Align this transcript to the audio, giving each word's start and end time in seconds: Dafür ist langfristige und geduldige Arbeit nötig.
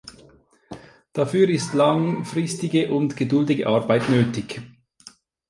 Dafür 1.13 1.47
ist 1.47 1.75
langfristige 1.75 2.91
und 2.91 3.15
geduldige 3.15 3.67
Arbeit 3.67 4.09
nötig. 4.09 4.59